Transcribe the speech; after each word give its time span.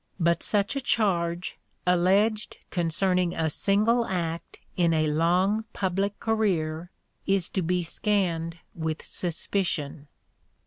But 0.19 0.41
such 0.41 0.75
a 0.75 0.81
charge, 0.81 1.59
alleged 1.85 2.57
concerning 2.71 3.35
a 3.35 3.51
single 3.51 4.03
act 4.07 4.57
in 4.75 4.95
a 4.95 5.05
long 5.05 5.65
public 5.73 6.19
career, 6.19 6.89
is 7.27 7.49
to 7.49 7.61
be 7.61 7.83
scanned 7.83 8.57
with 8.73 9.03
suspicion. 9.03 10.07